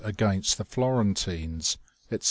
against 0.03 0.57
the 0.57 0.65
Florentines, 0.65 1.77
etc. 2.07 2.19